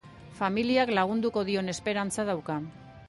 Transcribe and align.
Familiak 0.37 0.91
lagunduko 0.99 1.43
dion 1.51 1.73
esperantza 1.75 2.27
dauka. 2.31 2.57